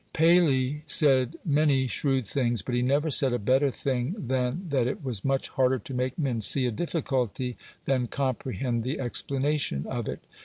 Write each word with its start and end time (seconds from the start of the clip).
Paley 0.13 0.81
said 0.87 1.35
many 1.45 1.85
shrewd 1.85 2.25
things, 2.25 2.63
but 2.63 2.73
he 2.73 2.81
never 2.81 3.11
said 3.11 3.33
a 3.33 3.37
better 3.37 3.69
thing 3.69 4.15
than 4.17 4.67
that 4.69 4.87
it 4.87 5.03
was 5.03 5.23
much 5.23 5.49
harder 5.49 5.77
to 5.77 5.93
make 5.93 6.17
men 6.17 6.41
see 6.41 6.65
a 6.65 6.71
difficulty 6.71 7.55
than 7.85 8.07
comprehend 8.07 8.81
the 8.81 8.99
explanation 8.99 9.85
of 9.87 10.09
it. 10.09 10.21